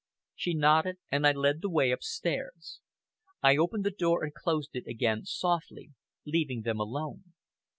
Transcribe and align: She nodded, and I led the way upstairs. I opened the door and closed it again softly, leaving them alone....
She 0.33 0.55
nodded, 0.55 0.97
and 1.11 1.27
I 1.27 1.31
led 1.31 1.61
the 1.61 1.69
way 1.69 1.91
upstairs. 1.91 2.79
I 3.43 3.55
opened 3.55 3.83
the 3.83 3.91
door 3.91 4.23
and 4.23 4.33
closed 4.33 4.71
it 4.73 4.87
again 4.87 5.25
softly, 5.25 5.91
leaving 6.25 6.63
them 6.63 6.79
alone.... 6.79 7.33